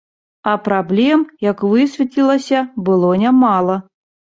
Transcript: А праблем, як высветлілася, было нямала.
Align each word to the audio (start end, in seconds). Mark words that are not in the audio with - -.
А 0.51 0.53
праблем, 0.67 1.19
як 1.49 1.61
высветлілася, 1.75 2.65
было 2.91 3.15
нямала. 3.27 3.81